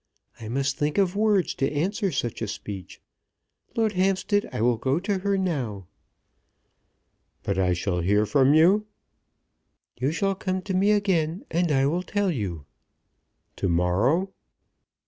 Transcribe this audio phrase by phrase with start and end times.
[0.39, 2.99] I must think of words to answer such a speech.
[3.75, 5.85] Lord Hampstead, I will go to her now."
[7.43, 8.87] "But I shall hear from you."
[9.99, 12.65] "You shall come to me again, and I will tell you."
[13.57, 14.33] "To morrow?"